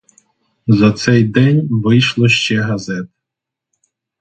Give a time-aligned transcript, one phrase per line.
[0.67, 3.07] За цей день вийшло ще газет.